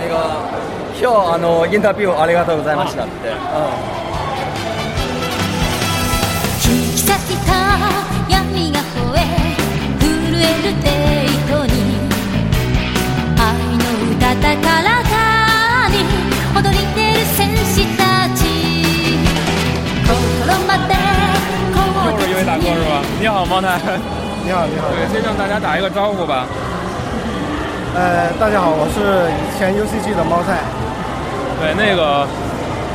[0.00, 0.40] 那个，
[1.02, 3.12] 今日あのインタビューありがとうございましたって。
[3.26, 3.34] うん、
[6.62, 7.34] き裂き
[8.30, 9.26] 闇が吠え
[9.98, 10.06] 震
[10.38, 11.98] えるデートに
[13.34, 13.42] 愛
[13.82, 13.82] の
[14.14, 16.06] 歌だからかに
[16.54, 18.46] 踊り出る戦士たち
[20.06, 20.94] 心まで
[22.06, 23.02] 又是一位打工是吧？
[23.18, 23.80] 你好，猫男。
[24.44, 24.86] 你好，你好。
[24.94, 26.46] 对，先让大家打一个招呼吧。
[27.96, 29.26] 呃，大家好，我是
[29.58, 30.62] 前 UCG 的猫菜。
[31.62, 32.26] 对，那个，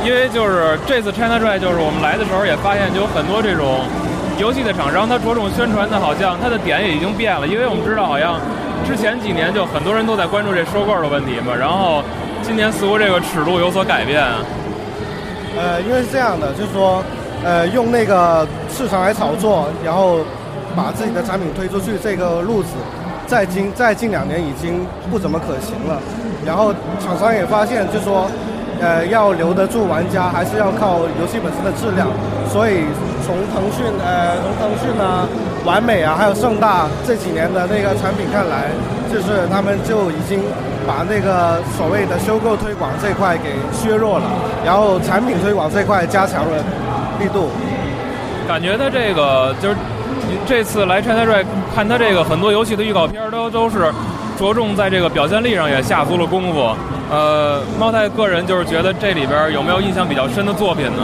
[0.04, 3.80] 因为就是这次 China Joy，就是我们来的时候也发现，就有很多这种。
[4.38, 7.44] 游戏的厂商，他着重宣传的，好像他的点也已经变了。
[7.44, 8.38] 因为我们知道，好像
[8.86, 11.50] 之前几年就很多人都在关注这收购的问题嘛。
[11.52, 12.04] 然后
[12.40, 14.22] 今年似乎这个尺度有所改变。
[15.58, 17.02] 呃，因为是这样的，就是说，
[17.42, 20.20] 呃，用那个市场来炒作，然后
[20.76, 22.78] 把自己的产品推出去，这个路子，
[23.26, 25.98] 在近在近两年已经不怎么可行了。
[26.46, 28.30] 然后厂商也发现，就说，
[28.80, 32.08] 呃，要留得住玩家，还是要靠游戏本身的质量。
[32.50, 32.84] 所以。
[33.28, 35.28] 从腾讯呃，从腾讯呢，
[35.62, 38.70] 完美啊，还有盛大这几年的那个产品看来，
[39.12, 40.40] 就是他们就已经
[40.86, 44.24] 把那个所谓的收购推广这块给削弱了，
[44.64, 46.56] 然后产品推广这块加强了
[47.20, 47.50] 力度。
[48.48, 49.76] 感觉他这个就是
[50.46, 51.44] 这次来 China Joy
[51.76, 53.92] 看他这个很多游戏的预告片都都是
[54.38, 56.74] 着重在这个表现力上也下足了功夫。
[57.10, 61.02] 呃，猫太个人就是觉得这里边有没有印象比较深的作品呢？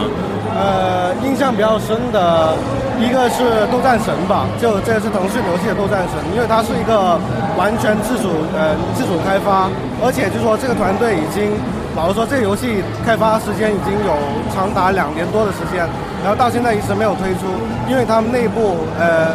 [0.55, 2.53] 呃，印象比较深的
[3.01, 7.19] 一个是《斗战神》吧，就这是腾讯游戏的《斗战神》，因为它是一个
[7.57, 9.67] 完全自主呃自主开发，
[9.99, 11.51] 而且就说这个团队已经，
[11.97, 14.13] 老实说这个游戏开发时间已经有
[14.53, 15.83] 长达两年多的时间，
[16.23, 17.49] 然后到现在一直没有推出，
[17.89, 19.33] 因为他们内部呃，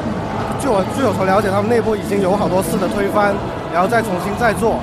[0.63, 3.35] 据我据我所了解，他们内部已经有好多次的推翻，
[3.75, 4.79] 然后再重新再做。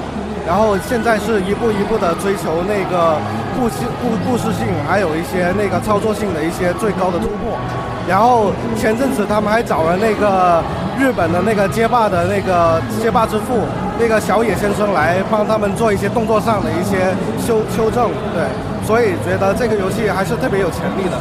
[0.48, 3.20] 然后现在是一步一步的追求那个
[3.60, 7.60] 故事故故事性，还有一些那个操作性的一些最高的突破。
[8.08, 10.64] 然后前阵子他们还找了那个
[10.98, 13.60] 日本的那个街霸的那个街霸之父
[14.00, 17.12] 那个小野先生来帮他们做一些动作上的一些
[17.46, 18.10] 修修正。
[18.34, 18.48] 对，
[18.88, 21.18] 所以觉得这个游戏还是特别有潜力的。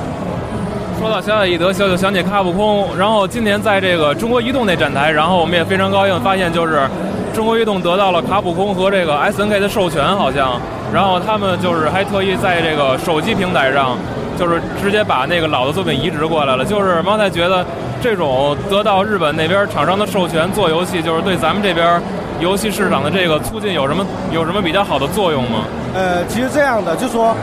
[1.01, 2.97] 说到小野义德，小就想起卡普空。
[2.97, 6.89] 然后今年在这个中国移动那展台，然后我们也非常高兴，发现就是。
[7.37, 10.59] 中国移动得到了卡普空和这个 S N K 的授权，好像，
[10.91, 13.99] 然后他们就是还特意在这个手机平台上
[14.39, 16.65] 就是直接把那个老的作品移植过来了。
[16.65, 17.63] 就是猫太觉得
[18.01, 22.01] 这种得到日本那边厂商的授权做游戏，就是对咱们这边
[22.41, 25.65] 游戏市场的这个促进有什么有什么比较好的作用吗？
[25.95, 27.37] 呃，其实这样的，就说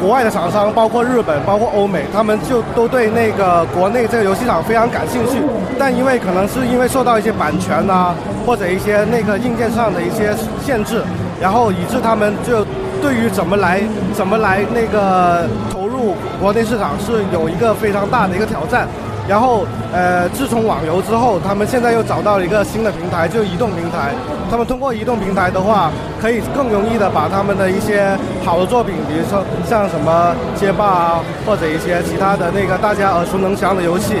[0.00, 5.42] 国外的厂商，包括日本，包括欧美，他们就都对那个国内这个游戏厂非常感兴趣。
[5.78, 8.14] 但因为可能是因为受到一些版权呐、
[8.46, 10.34] 或者一些那个硬件上的一些
[10.64, 11.02] 限制，
[11.40, 12.64] 然后以致他们就
[13.02, 13.82] 对于怎么来
[14.14, 18.86] 怎么来那个投入国内市场是有一个非常大的一个挑战。
[19.28, 24.14] 然后，呃，自从网游之后，他们现在又找到了一个新的平台，就移动平台。
[24.50, 34.14] 他们通过移动平台的话，可以更容易的把他们的一些好的作品，比如说像什么街霸啊，或者一些其他的那个大家耳熟能详的游戏，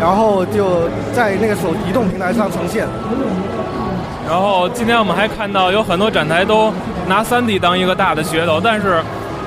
[0.00, 2.88] 然后就在那个手移动平台上呈现。
[4.26, 6.72] 然后今天我们还看到有很多展台都
[7.06, 9.02] 拿 3D 当一个大的噱头，但是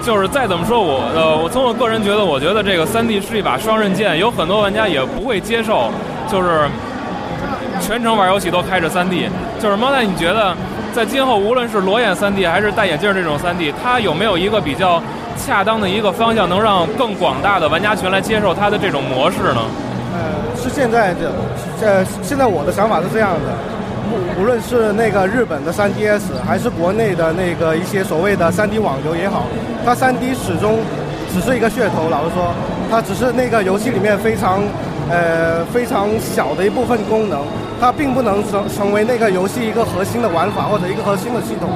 [0.08, 5.92] 就是再怎么说我呃，我从我个人觉得，我觉得这个 3D 是一把双刃剑，有很多玩家也不会接受，
[6.32, 6.62] 就是
[7.82, 9.28] 全程玩游戏都开着 3D。
[9.60, 10.56] 就是猫蛋，你觉得
[10.94, 15.04] 在今后无论是裸眼 3D 还是戴眼镜这种 3D，它有没有一个比较
[15.36, 19.60] 恰当的一个方向，能让更广大的玩家群来接受它的这种模式呢？
[20.16, 23.52] 呃，是现在这，呃，现在我的想法是这样的，
[24.40, 29.44] 无论是那个日本的 3DS，还是国内的那个一些所谓的 3D 网游也好，
[29.86, 30.80] 它 3D 始终
[31.34, 32.10] 只是一个噱头。
[32.10, 32.54] 老实说，
[32.90, 34.62] 它只是那个游戏里面非常
[35.10, 37.40] 呃非常小的一部分功能，
[37.80, 41.70] 它并不能成成为那个游戏一个核心的玩法或者一个核心的系统。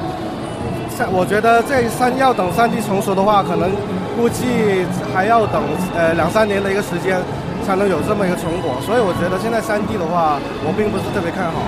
[0.96, 3.70] 像我觉得这三要等 3D 成熟的话，可能
[4.16, 5.62] 估计还要等
[5.96, 7.18] 呃两三年的一个时间。
[7.66, 11.62] 才能有这么一个成果，所以我觉得现在三 D 的话，我并不是特别看好。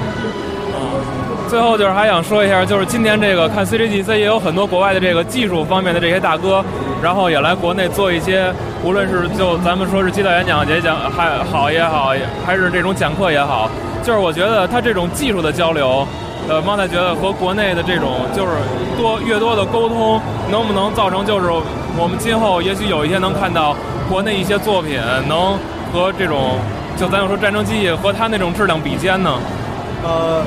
[1.48, 6.64] 最后就是还想说一下，就是今年这个看 CGDC 也有很多国外的这个技术方面的这些大哥，
[7.02, 8.52] 然后也来国内做一些，
[8.83, 12.12] 无论是就咱们说是基调演讲也讲还好也好，
[12.44, 13.70] 还是这种讲课也好，
[14.02, 16.04] 就是我觉得他这种技术的交流，
[16.48, 18.50] 呃，猫太觉得和国内的这种就是
[18.96, 21.46] 多越多的沟通，能不能造成就是
[21.96, 23.76] 我们今后也许有一天能看到
[24.09, 25.57] 国内一些作品能。
[25.94, 26.59] 和这种，
[26.98, 29.30] 就咱要说战争机器和它那种质量比肩呢？
[30.02, 30.42] 呃，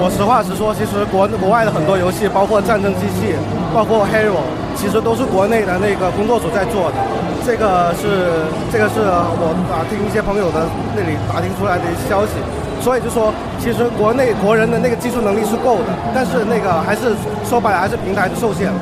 [0.00, 3.36] 我实话实说，其实国国外的很多游戏，包括战争机器，
[3.74, 4.40] 包括 Hero，
[4.74, 6.98] 其实都是国内的那个工作组在做的。
[7.44, 10.64] 这个是这个是我打听一些朋友的
[10.96, 12.32] 那里打听出来的消息。
[12.80, 17.12] 所以就说，其实国内国人的那个技术能力是够的，但是那个还是
[17.44, 18.72] 说白了还是平台的受限。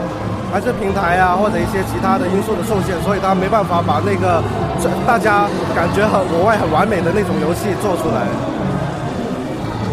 [0.53, 4.43] 还是平台啊，或者一些其他的因素的受限，所以他没办法把那个
[5.09, 8.29] 大家感觉很国外很完美的那种游戏做出来。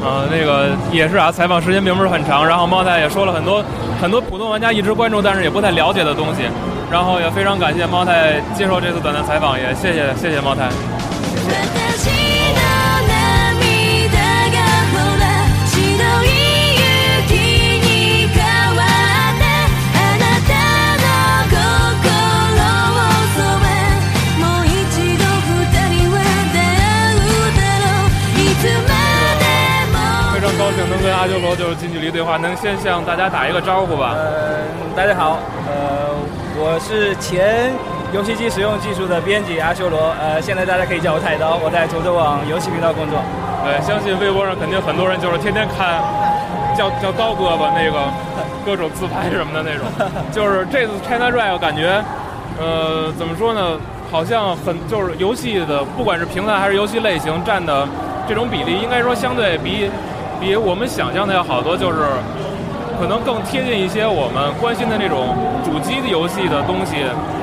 [0.04, 3.63] 呃，那个也是啊，采访时间并不是很长，然后猫太也说了很多
[4.02, 6.43] 很多普通玩家一直关注但是也不太了解的东西，
[6.91, 10.69] 然后也非常感谢猫太接受这次短暂采访，也谢谢谢谢猫太。
[10.69, 11.68] 谢谢。
[31.01, 34.13] 跟阿修罗就是近距离对话，能先向大家打一个招呼吧？
[34.17, 34.59] 呃，
[34.95, 36.12] 大家好，呃，
[36.59, 37.71] 我是前
[38.12, 43.23] 游戏机使用技术的编辑阿修罗，呃，现在大家可以叫我太刀，我在土豆网游戏频道工作。
[43.63, 46.03] 对，相信微博上肯定很多人就是天天看，
[46.75, 48.03] 叫叫刀哥吧，那个
[48.65, 49.88] 各种自拍什么的那种。
[50.35, 52.03] 就是这次 China Drive 感觉，
[52.59, 53.79] 呃，怎么说呢？
[54.12, 57.88] 好像很就是游戏的，不管是平台还是游戏类型占的
[58.27, 59.89] 这种比例，应该说相对比。
[60.39, 61.97] 比我们想象的要好多，就是
[62.99, 66.95] 可能更贴近一些我们关心的那种主机的游戏的东西，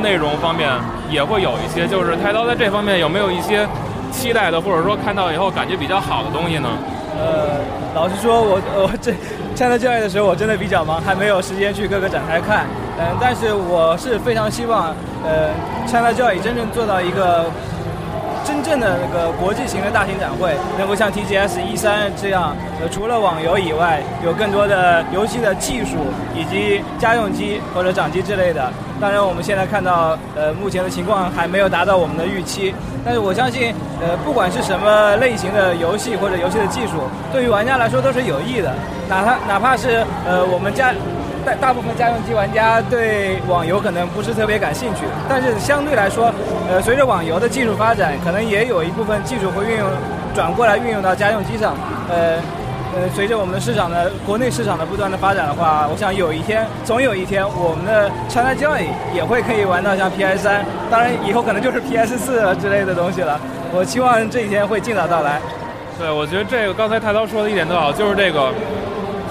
[0.02, 0.68] 内容方面
[1.10, 1.86] 也会有一些。
[1.86, 3.66] 就是太刀在这方面有没有一些
[4.10, 6.68] 期待的，或者说看到以后感觉比较好的东西呢？
[7.18, 7.60] 呃，
[7.94, 9.12] 老实说，我我这
[9.54, 12.66] 参加教育的时候，我真的比较忙，还没有时间去各个展台看。
[12.98, 15.48] 嗯，但是我是非常希望，呃，
[15.86, 17.44] 参加教育真正做到一个。
[18.46, 25.96] 真正的那个国际型的大型展会，能够像 TGS 一三这样，呃，除了网游以外，有更多的游戏的技术
[26.32, 28.70] 以及家用机或者掌机之类的。
[29.00, 32.72] 当然，我们现在看到，呃，目前的情况还没有达到我们的预期。
[33.04, 38.72] 但是我相信，呃，不管是什么类型的游戏或者游戏的技术，对于玩家来说都是有益的。
[39.08, 40.92] 哪怕哪怕是呃，我们家。
[41.46, 46.32] 大大部分家用机玩家对网游可能不是特别感兴趣，但是相对来说，
[46.68, 49.86] 呃，随着网游的技术发展，可能也有一部分技术会运用
[50.34, 51.76] 转过来运用到家用机上。
[52.10, 52.34] 呃，
[52.96, 63.38] 呃，随着我们的市场的国内市场的不断的发展的话，我想有一天，总有一天，我们的 China Joy 也会可以玩到像 PS 三，当然以后可能就是 PS 四之类的东西了。
[63.72, 65.40] 我希望这一天会尽早到来。
[65.98, 68.52] 对，我觉得这个刚才太刀说的一点都好，就是这个，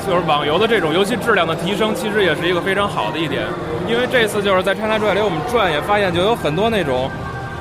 [0.06, 3.44] 就是网游的这种游戏质量的提升，其实也是一个非常好的一点。
[3.89, 7.10] 因为这次就是在 China Joy 里，我们转也发现，就有很多那种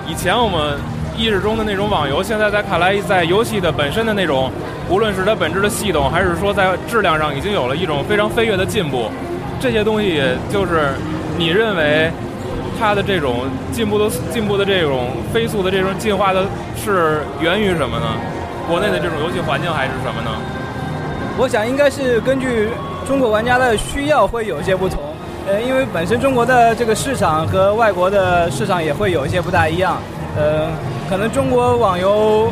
[0.06, 0.78] 以前我们
[1.16, 4.50] 意识中的那种网游，现在在看来，在游戏的本身的那种，
[4.90, 9.10] 无论是它本质的系统，还是说在质量上，已经有了一种非常飞跃的进步。
[9.60, 10.92] 这些东西就是
[11.38, 12.10] 你认为
[12.78, 16.44] 它的这种进步的进步的这种飞速的这种进化的，
[16.76, 18.06] 是源于什么呢？
[18.68, 20.30] 国内的这种游戏环境还是什么呢？
[21.36, 22.68] 我想应该是根据
[23.06, 25.00] 中国玩家的需要会有一些不同。
[25.46, 29.98] 呃，因为本身中国的这个市场和外国的市场也会有一些不大一样。
[30.36, 30.68] 呃，
[31.10, 32.48] 可能中国网游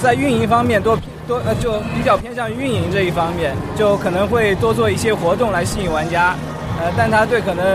[0.00, 6.34] 在运营方面多多呃就比较偏向于运营这一方面，就可能会多做一些活动来吸引玩家。
[6.80, 7.66] 呃，但它对可能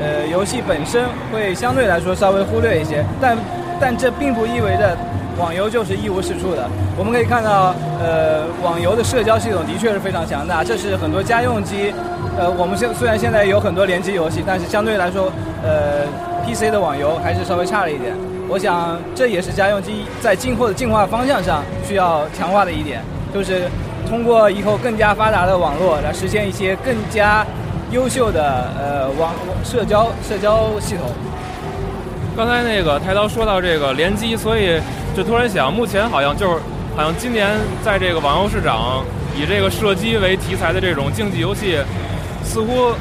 [0.00, 3.04] 呃游戏本身会相对来说稍微忽略一些。
[3.20, 3.36] 但
[3.80, 4.96] 但这并不意味着。
[5.38, 6.68] 网游就是一无是处的。
[6.96, 10.64] 我们可以看到，呃，网游的社交系统的确是非常强大。
[10.64, 11.92] 这是很多家用机，
[12.38, 15.30] 呃，我们现虽然现在有很多联机游戏，但是相对来说，
[15.62, 16.06] 呃
[16.44, 18.14] ，PC 的网游还是稍微差了一点。
[18.48, 23.02] 我想这也是家用机在今后的进化方向上需要强化的一点，
[23.34, 23.68] 就是
[24.08, 27.44] 通过以后更加发达的网络来实现一些更加
[27.90, 31.10] 优秀的呃网社交社交系统。
[32.36, 34.80] 刚才那个太刀说到这个联机，所以。
[35.16, 36.60] 就突然想，目前好像就是，
[36.94, 39.02] 好像今年在这个网游市场，
[39.34, 41.78] 以这个射击为题材的这种竞技游戏，
[42.44, 42.92] 似乎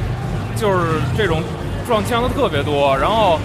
[0.56, 1.44] 就是这种
[1.86, 2.98] 撞枪的特别多。
[2.98, 3.38] 然后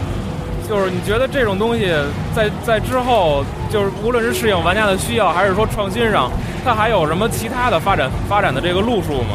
[0.68, 1.92] 就是你觉得这种东西
[2.32, 6.30] 在在之后，就是无论是适应玩家的需要，还是说创新上，
[6.64, 9.34] 它还有什么其他的发展发展的这个路数吗？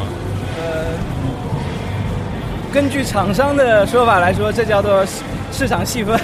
[0.58, 0.86] 呃，
[2.74, 5.06] 根据厂商的说法来说，这叫做
[5.52, 6.17] 市场细分。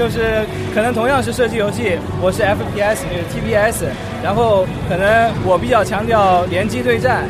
[0.00, 3.84] 就是可能同样是射击游戏，我是 FPS，你是 TPS，
[4.24, 7.28] 然后可能我比较强调联机对战，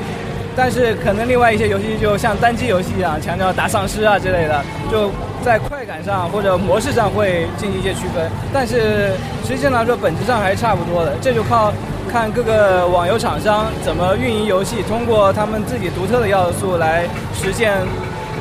[0.55, 5.11] 但是可能另外一些游戏就像单机游戏一样，强调打丧尸啊之类的，就
[5.43, 9.11] 在快感上或者模式上会进行一些区分，但是
[9.45, 11.17] 实际上来说本质上还是差不多的。
[11.21, 11.73] 这就靠
[12.09, 17.03] 看各个网游厂商怎么运营游戏，通过他们自己独特的要素来
[17.35, 17.73] 实现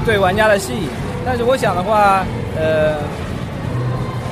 [0.05, 0.87] 对玩家的吸引。
[1.25, 2.23] 但是我想的话，
[2.55, 2.93] 呃。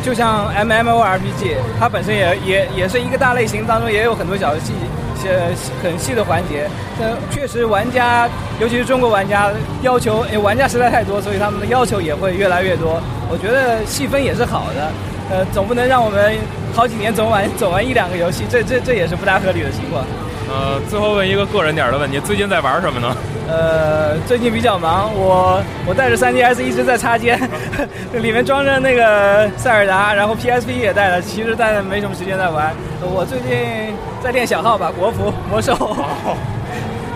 [0.04, 4.74] 就像 M M O R P G，它本身也也也是一个大类型当中也有很多小细
[5.22, 5.40] 些
[5.84, 6.70] 很细的环节。
[7.00, 8.30] 但确实，玩家
[8.60, 13.02] 尤其是中国玩家要求，因为玩家实在太多，所以他们的要求也会越来越多。
[13.30, 14.92] 我觉得细分也是好的，
[15.30, 16.38] 呃，总不能让我们
[16.74, 20.04] 好几年总玩总玩一两个游戏，这这这也是不大合理的情况。
[20.50, 23.16] 呃，最后问一个个人点的问题，最近在玩什么呢？
[23.50, 27.40] 呃，最近比较忙，我我带着 3DS 一直在擦肩，
[28.14, 32.74] 里面装着那个塞尔达，然后 PSP 也带了，其实但是没什么时间在玩。
[33.02, 35.76] 我最近在练小号吧，国服魔兽。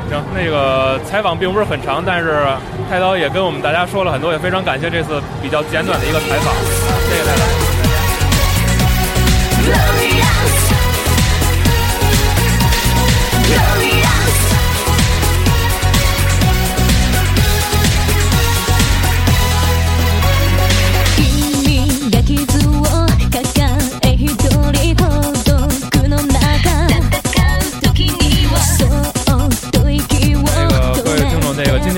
[0.09, 2.45] 行，那个采访并不是很长，但是
[2.89, 6.53] 太刀也跟我们大家说了很多，也非常感谢这次比较简短的一个采访，
[7.09, 7.60] 谢谢大家。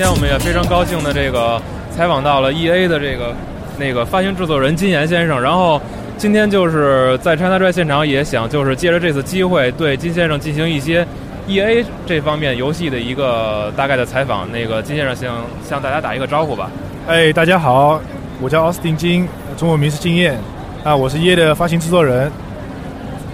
[0.04, 1.58] 天我们也非常高兴的这个
[1.90, 3.34] 采访到了 E A 的这个
[3.78, 5.80] 那个发行制作人金岩先生，然后
[6.18, 11.06] 今天就是在 China Drive 现场也想就是借着这次机会对金先生进行一些
[11.46, 14.46] E A 这方面游戏的一个大概的采访。
[14.52, 15.36] 那个金先生向
[15.66, 16.70] 向大家打一个招呼吧。
[17.06, 17.98] 哎，大家好，
[18.42, 20.38] 我叫奥斯汀金，中文名是金燕，
[20.84, 22.24] 啊，我是 E A 的发行制作人。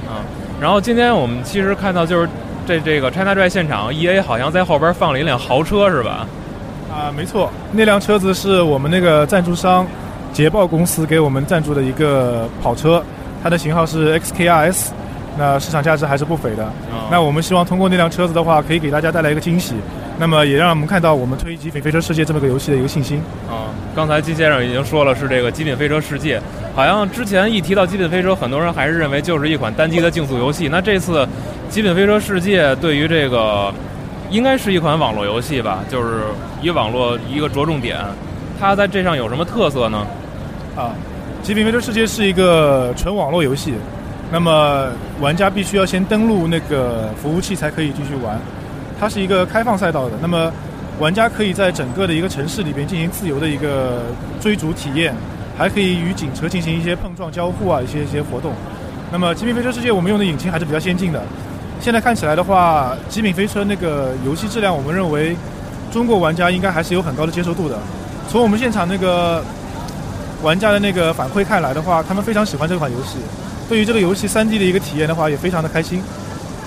[0.06, 0.22] 啊，
[0.60, 2.28] 然后今天我们其实看到就是
[2.64, 6.24] 这这个 China Drive 现场，E A 好像在后边放了一辆豪车是吧？
[6.90, 9.86] 啊，没错，那辆车子是我们那个赞助商
[10.32, 13.02] 捷豹公司给我们赞助的一个跑车，
[13.42, 14.88] 它的型号是 XKRS，
[15.38, 16.68] 那市场价值还是不菲的。
[17.10, 19.74] 那我们希望通过那辆车子的话，可以给大家带来一个惊喜，
[20.18, 23.22] 那么也让我们看到我们推《极品飞车世界》这么个游戏的一个信心。
[23.48, 26.38] 啊，刚才金先生已经说了，是这个《极品飞车世界》，
[26.74, 30.68] 好像之前一提到《极品飞车》，很多人还是认为就是一款单机的竞速游戏。
[30.68, 31.24] 那这次
[31.68, 33.72] 《极品飞车世界》对于这个。
[34.30, 36.22] 应该是一款网络游戏吧，就是
[36.62, 37.98] 以网络一个着重点，
[38.58, 40.06] 它在这上有什么特色呢？
[40.76, 40.94] 啊，
[41.46, 43.74] 《极品飞车世界》是一个纯网络游戏，
[44.30, 44.86] 那么
[45.20, 48.38] 玩家必须要先登录那个服务器才可以继续玩。
[49.00, 50.52] 它是一个开放赛道的，那么
[51.00, 54.02] 玩家可以在整个的一个城市里边进行自由的一个
[54.40, 55.12] 追逐体验，
[55.58, 58.52] 还可以与警车进行一些碰撞交互啊，一些一些活动。
[59.10, 61.20] 那么《极品飞车世界》我们用的引擎还是比较先进的，
[61.80, 65.34] 现在看起来的话，《极品飞车》那个游戏质量，我们认为
[65.90, 67.78] 中国玩家应该还是有很高的接受度的。
[68.28, 69.42] 从我们现场那个
[70.42, 73.16] 玩家的那个反馈看来的话，他们非常喜欢这款游戏，
[73.68, 76.02] 对于这个游戏 3D 的一个体验的话，也非常的开心。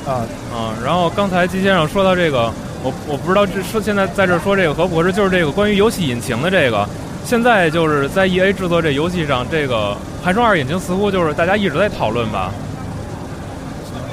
[0.05, 2.51] 啊啊，然后刚才金先生说到这个，
[2.83, 6.89] 我我不知道这说现在在这说这个合不合适，就是这个关于游戏引擎的这个，
[7.23, 12.51] 现在就是在 E A 制作这游戏上，这个寒霜二引擎似乎就是大家一直在讨论吧。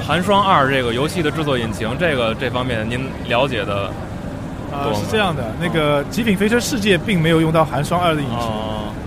[0.05, 3.89] 寒霜二这个游戏的制作引擎，这个这方面您了解的
[4.71, 8.37] 啊，多吗是这样的，那个《极品飞车世界》并没有用到寒霜二的引擎，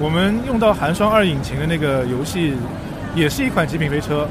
[0.00, 2.54] 我们用到寒霜二引擎的那个游戏，
[3.14, 4.26] 也是一款极品飞车，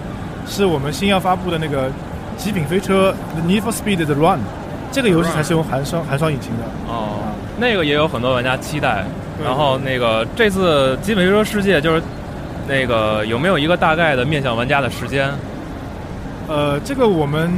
[0.47, 1.89] 是我们新要发布的那个
[2.37, 4.39] 极品飞车 The Need for Speed 的 Run，
[4.91, 6.63] 这个游戏才是用寒霜寒霜引擎的。
[6.87, 7.19] 哦，
[7.57, 9.03] 那个也有很多玩家期待。
[9.43, 12.01] 然后那个这次《极品飞车世界》就是
[12.67, 15.29] 那个有没有一个大概的面向玩家的时间？
[16.47, 17.51] 呃，这个我们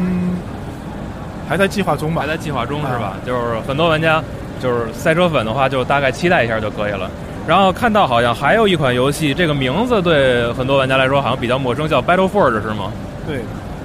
[1.48, 2.22] 还在计划中吧？
[2.22, 3.14] 还在计划中是吧？
[3.26, 4.24] 就是很多玩家
[4.62, 7.10] 就是赛车粉的话，就大概期待一下就可以了。
[7.48, 12.92] 然后看到好像还有一款游戏，这个名字对很多玩家来说好像比较陌生，叫 Battle Forge 是吗？
[13.28, 13.38] 对，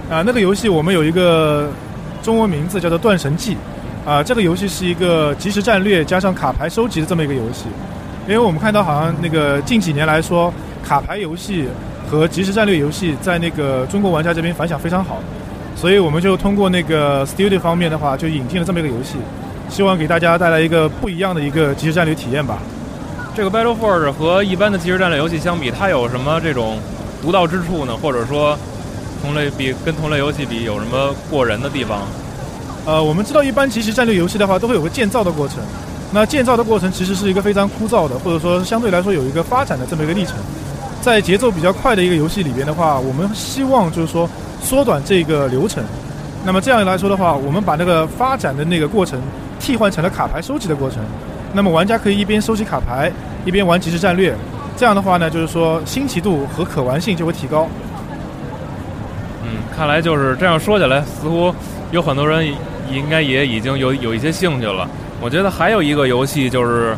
[0.09, 1.69] 啊，那个游戏我们有一个
[2.23, 3.57] 中文名字叫做《断神记》，
[4.11, 7.67] 啊，这个游戏是一个即时战略加上卡牌收集的这么一个游戏。
[8.27, 11.69] 因为我们看到好像那个近几年来说，卡牌游戏
[12.11, 15.19] 和即时战略游戏在那个中国玩家这边反响非常好，
[15.77, 19.15] 所以我们就通过那个 Studio 方面的话，就引进了这么一个游戏，
[19.69, 22.59] 希望给大家带来一个不一样的一个即时战略体验吧。
[23.33, 26.79] 这个 Battle Forge 和一般的即时战略游戏相比，它有什么这种
[27.23, 27.97] 独到之处呢？
[27.97, 28.59] 或者说
[29.23, 32.01] 同类比跟同类游戏比有什么过人的地方？
[32.87, 35.59] 呃，我们知道一般即时战略游戏的话，都会有个建造的过程。
[36.13, 40.35] 那建造的过程其实是一个非常枯燥的，或者说相对来说有一个发展的这么一个历程。
[41.01, 44.29] 在节奏比较快的一个游戏里边的话，我们希望就是说
[44.63, 45.83] 缩短这个流程。
[46.45, 49.21] 那么这样来说的话，我们把那个发展的那个过程
[49.59, 51.03] 替换成了卡牌收集的过程。
[51.53, 53.11] 那么玩家可以一边收集卡牌，
[53.45, 54.35] 一边玩即时战略。
[54.77, 57.67] 这样的话呢，就是说新奇度和可玩性就会提高。
[59.43, 61.55] 嗯，看来就是这样说起来，似乎
[61.91, 62.47] 有很多人
[62.91, 64.89] 应该也已经有有一些兴趣了。
[65.21, 66.97] 我觉得还有一个游戏就是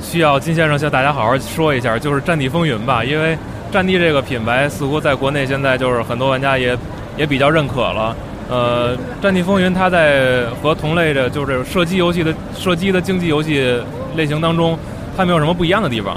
[0.00, 3.34] 需要金先生向大家好好说一下，就是《战地风云》吧，因为
[3.70, 6.76] 《战地》这个品牌似乎在国内现在就是很多玩家也
[7.16, 8.16] 也比较认可了。
[8.48, 13.78] 呃，《战地风云》它在和同类的就是射击游戏的射击的竞技游戏
[14.16, 14.78] 类型当中，
[15.16, 16.16] 它没有什么不一样的地方。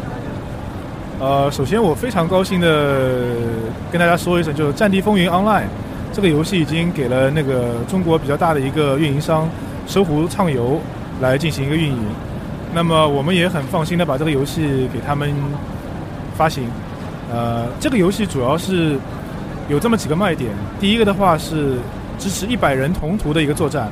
[1.20, 3.36] 呃，首先我非常高兴的
[3.92, 5.64] 跟大家说一声，就是《战地风云 Online》
[6.14, 9.50] 这个游戏已经给了那个中国比较大的一个运营商
[9.86, 10.80] 搜狐畅游
[11.20, 11.98] 来进行一个运营。
[12.74, 15.34] 那么我们也很放心的把这个游戏给他们
[16.36, 16.70] 发行。
[17.32, 18.98] 呃，这个游戏主要是
[19.70, 20.52] 有这么几个卖点。
[20.80, 21.78] 第一个的话是
[22.18, 23.90] 支持一百人同图的一个作战，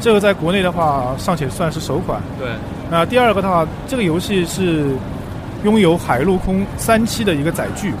[0.00, 2.20] 这个在国内的话尚且算是首款。
[2.38, 2.48] 对。
[2.90, 4.94] 那第二个的话，这个游戏是
[5.64, 7.94] 拥有海陆空三栖的一个载具，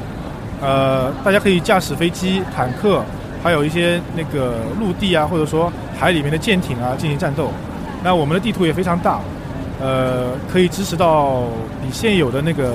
[0.60, 3.02] 呃，大家可以驾驶飞机、坦克，
[3.42, 7.50] 还有一些那个陆地啊，或者说海里面的舰艇啊进行战斗。
[8.04, 9.18] 那我们的地图也非常大，
[9.82, 11.42] 呃，可以支持到
[11.82, 12.72] 比现有的那个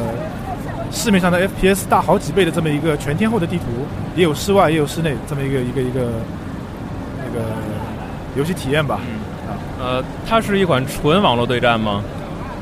[0.92, 3.64] 市面上的 FPS 大好几倍的这么一个全天候的地图，
[4.16, 6.02] 也有室外也有室内这么一个一个一个
[7.26, 7.46] 那个
[8.36, 9.00] 游戏体验吧。
[9.48, 12.04] 啊呃，它是一款纯网络对战吗？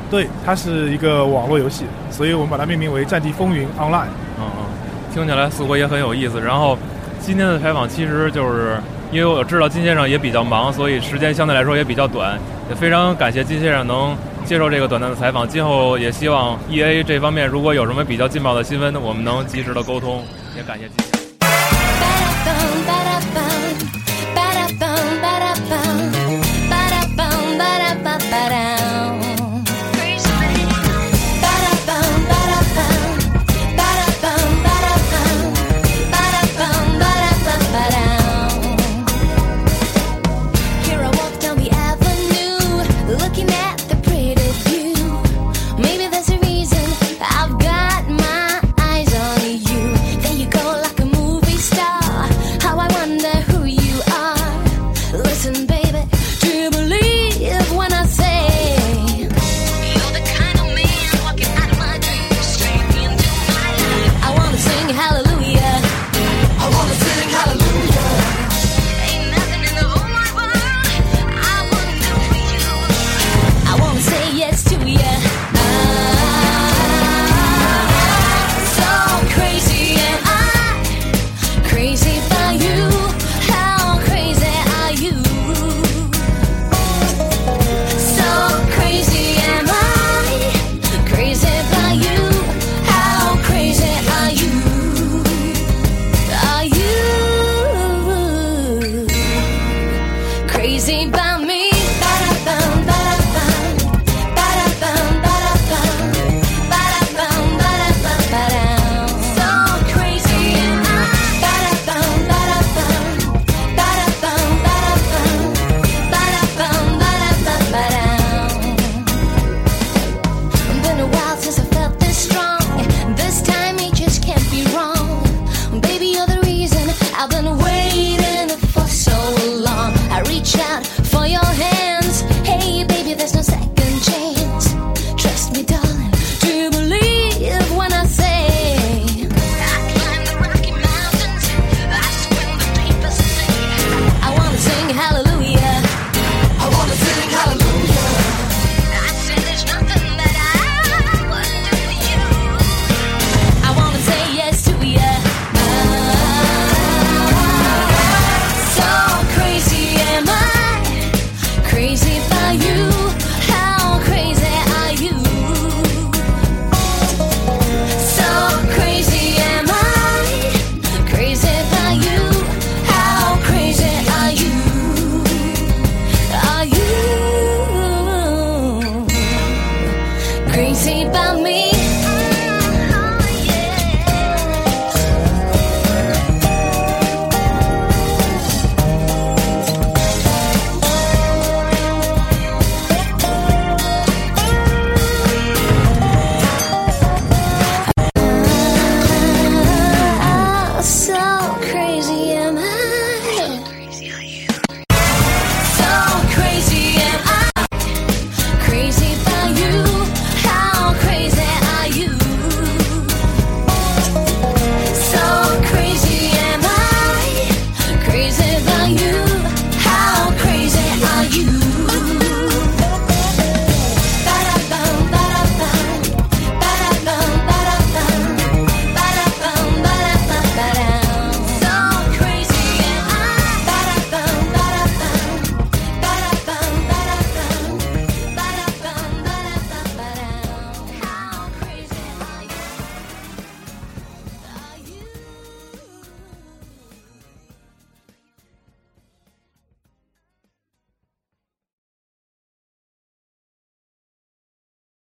[0.08, 4.04] 对，它是一个网络游戏，所以我们把它命名为《战地风云 Online》。
[4.38, 4.64] 嗯嗯，
[5.12, 6.40] 听起来似乎也很有意思。
[6.40, 6.78] 然后
[7.20, 8.78] 今天的采访其实就是
[9.10, 12.38] 因为我知道金先生也比较忙，所以时间相对来说也比较短。
[12.68, 14.16] 也非常感谢金先生能
[14.46, 15.46] 接受这个短暂的采访。
[15.46, 20.24] 今后也希望 E A 这方面如果有什么比较劲爆的新闻，我们能及时的沟通。
[20.56, 20.88] 也感谢